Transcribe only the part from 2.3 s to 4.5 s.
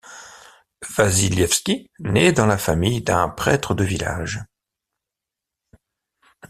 dans la famille d'un prêtre de village.